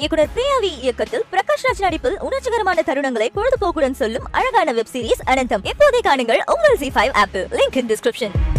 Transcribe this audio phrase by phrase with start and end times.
[0.00, 5.64] இயக்குனர் பிரியாவி இயக்கத்தில் பிரகாஷ் ராஜ் நடிப்பில் உணர்ச்சிகரமான தருணங்களை பொழுதுபோக்குடன் சொல்லும் அழகான வெப் சீரிஸ் அனந்தம்.
[5.64, 8.49] இப்போதே காணுங்கள் உங்கள் Zee five apple link in description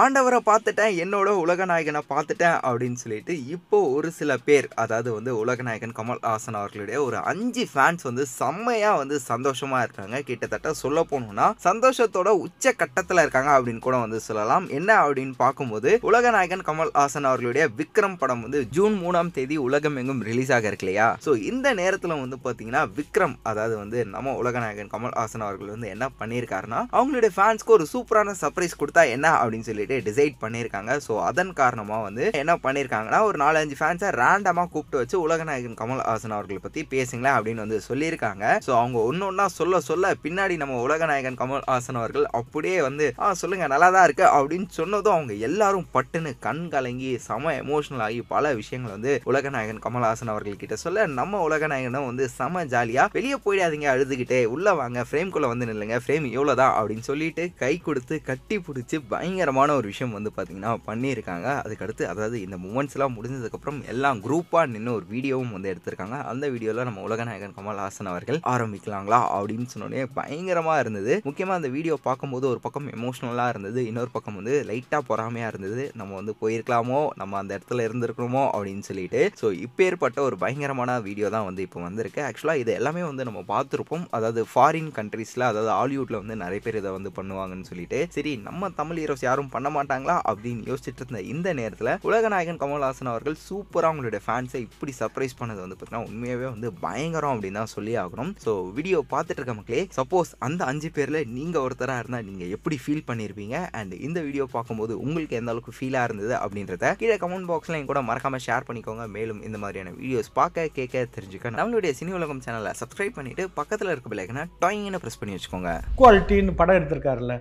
[0.00, 6.22] ஆண்டவரை பார்த்துட்டேன் என்னோட உலகநாயகனை பார்த்துட்டேன் அப்படின்னு சொல்லிட்டு இப்போ ஒரு சில பேர் அதாவது வந்து உலகநாயகன் கமல்
[6.26, 10.18] ஹாசன் அவர்களுடைய ஒரு அஞ்சு ஃபேன்ஸ் வந்து செம்மையாக வந்து சந்தோஷமா இருக்காங்க.
[10.28, 14.64] கிட்டத்தட்ட சொல்ல போனோம்னா சந்தோஷத்தோட உச்ச கட்டத்தில் இருக்காங்க அப்படின்னு கூட வந்து சொல்லலாம்.
[14.78, 20.24] என்ன அப்படின்னு பார்க்கும்போது உலகநாயகன் கமல் ஹாசன் அவர்களுடைய விக்ரம் படம் வந்து ஜூன் மூணாம் தேதி உலகம் எங்கும்
[20.30, 21.10] ரிலீஸ் ஆக இருக்கு இல்லையா?
[21.26, 26.10] ஸோ இந்த நேரத்தில் வந்து பார்த்தீங்கன்னா விக்ரம் அதாவது வந்து நம்ம உலகநாயகன் கமல் ஹாசன் அவர்கள் வந்து என்ன
[26.22, 31.52] பண்ணியிருக்காருன்னா அவங்களுடைய ஃபேன்ஸ்க்கு ஒரு சூப்பரான சர்ப்ரைஸ் கொடுத்தா என்ன அப்படின்னு சொல்லி சொல்லிட்டு டிசைட் பண்ணியிருக்காங்க ஸோ அதன்
[31.60, 37.36] காரணமாக வந்து என்ன பண்ணியிருக்காங்கன்னா ஒரு நாலஞ்சு ஃபேன்ஸை ரேண்டமாக கூப்பிட்டு வச்சு உலகநாயகன் கமல்ஹாசன் அவர்களை பற்றி பேசுங்களேன்
[37.36, 38.44] அப்படின்னு வந்து சொல்லியிருக்காங்க.
[38.66, 43.66] ஸோ அவங்க ஒன்று ஒன்றா சொல்ல சொல்ல பின்னாடி நம்ம உலகநாயகன் கமல்ஹாசன் அவர்கள் அப்படியே வந்து ஆ சொல்லுங்க
[43.74, 44.26] நல்லா தான் இருக்கு.
[44.36, 50.32] அப்படின்னு சொன்னதும் அவங்க எல்லாரும் பட்டுன்னு கண் கலங்கி செம எமோஷனல் ஆகி பல விஷயங்கள் வந்து உலகநாயகன் கமல்ஹாசன்
[50.34, 55.68] அவர்கள் கிட்ட சொல்ல நம்ம உலகநாயகனும் வந்து செம ஜாலியாக வெளியே போயிடாதீங்க அழுதுகிட்டே உள்ள வாங்க ஃப்ரேம்குள்ளே வந்து
[55.72, 61.48] நில்லுங்க ஃப்ரேம் இவ்வளோதான் அப்படின்னு சொல்லிட்டு கை கொடுத்து கட்டி பிடிச்சி பயங்கரமான ஒரு விஷயம் வந்து பார்த்தீங்கன்னா பண்ணியிருக்காங்க.
[61.64, 66.18] அதுக்கடுத்து அதாவது இந்த மூமெண்ட்ஸ்லாம் முடிஞ்சதுக்கப்புறம் எல்லாம் குரூப்பாக நின்று ஒரு வீடியோவும் வந்து எடுத்திருக்காங்க.
[66.32, 71.14] அந்த வீடியோவில் நம்ம உலகநாயகன் கமல்ஹாசன் அவர்கள் ஆரம்பிக்கலாங்களா அப்படின்னு சொன்னோடனே பயங்கரமாக இருந்தது.
[71.28, 73.80] முக்கியமாக அந்த வீடியோ பார்க்கும்போது ஒரு பக்கம் எமோஷ்னலாக இருந்தது.
[73.90, 75.84] இன்னொரு பக்கம் வந்து லைட்டாக பொறாமையாக இருந்தது.
[76.00, 77.00] நம்ம வந்து போயிருக்கலாமோ?
[77.22, 78.44] நம்ம அந்த இடத்துல இருந்திருக்கணுமோ?
[78.54, 79.22] அப்படின்னு சொல்லிட்டு.
[79.40, 82.20] ஸோ இப்போ ஏற்பட்ட ஒரு பயங்கரமான வீடியோ தான் வந்து இப்போ வந்திருக்கு.
[82.28, 84.04] ஆக்சுவலாக இது எல்லாமே வந்து நம்ம பார்த்துருப்போம்.
[84.16, 88.00] அதாவது ஃபாரின் கண்ட்ரீஸில் அதாவது ஹாலிவுட்டில் வந்து நிறைய பேர் இதை வந்து பண்ணுவாங்கன்னு சொல்லிட்டு.
[88.16, 93.36] சரி நம்ம தமிழ் ஹீரோஸ் யாரும் பண்ண மாட்டாங்களா அப்படின்னு யோசிச்சுட்டு இருந்த இந்த நேரத்தில் உலகநாயகன் கமல்ஹாசன் அவர்கள்
[93.48, 98.32] சூப்பராக அவங்களுடைய ஃபேன்ஸை இப்படி சர்ப்ரைஸ் பண்ணது வந்து பார்த்தீங்கன்னா உண்மையாகவே வந்து பயங்கரம் அப்படின்னு தான் சொல்லி ஆகணும்.
[98.44, 103.04] ஸோ வீடியோ பார்த்துட்டு இருக்க மக்களே சப்போஸ் அந்த அஞ்சு பேரில் நீங்கள் ஒருத்தராக இருந்தால் நீங்கள் எப்படி ஃபீல்
[103.10, 107.90] பண்ணியிருப்பீங்க அண்ட் இந்த வீடியோ பார்க்கும்போது உங்களுக்கு எந்த அளவுக்கு ஃபீலாக இருந்தது அப்படின்றத கீழே கமெண்ட் பாக்ஸில் என்
[107.92, 109.06] கூட மறக்காமல் ஷேர் பண்ணிக்கோங்க.
[109.16, 114.08] மேலும் இந்த மாதிரியான வீடியோஸ் பார்க்க கேட்க தெரிஞ்சுக்க நம்மளுடைய சினி உலகம் சேனலை சப்ஸ்கிரைப் பண்ணிட்டு பக்கத்தில் இருக்க
[114.14, 115.72] பிள்ளைங்கன்னா டாயிங்னு ப்ரெஸ் பண்ணி வச்சுக்கோங்க.
[116.00, 117.36] குவாலிட்டின்னு படம் எடுத்திருக்காருல்ல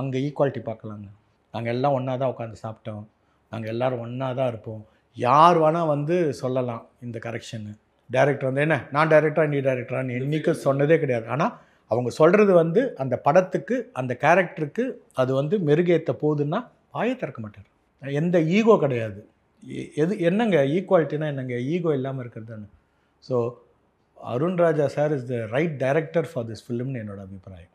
[0.00, 1.06] அங்கே ஈக்குவாலிட்டி பார்க்கலாங்க.
[1.54, 3.04] நாங்கள் எல்லாம் ஒன்றா தான் உட்காந்து சாப்பிட்டோம்.
[3.52, 4.82] நாங்கள் எல்லாரும் ஒன்றா தான் இருப்போம்.
[5.16, 7.72] யார் வேணால் வந்து சொல்லலாம் இந்த கரெக்ஷன்னு
[8.10, 8.76] டைரக்டர் வந்து என்ன?
[8.90, 11.26] நான் டைரக்டரா நீ டைரக்டரான்னு என்றைக்கும் சொன்னதே கிடையாது.
[11.26, 11.52] ஆனால்
[11.90, 16.60] அவங்க சொல்கிறது வந்து அந்த படத்துக்கு அந்த கேரக்டருக்கு அது வந்து மெருகேற்ற போகுதுன்னா
[16.92, 17.68] வாயை திறக்க மாட்டார்.
[18.02, 19.20] எந்த ஈகோ கிடையாது.
[19.62, 20.56] எ- எது என்னங்க?
[20.76, 21.56] ஈக்குவாலிட்டினா என்னங்க?
[21.74, 22.68] ஈகோ இல்லாமல் இருக்கிறது தானே
[23.24, 23.36] so
[24.18, 27.72] Arunraja sir is the right director for this ஃபிலிம்னு என்னோடய அபிப்பிராயம்.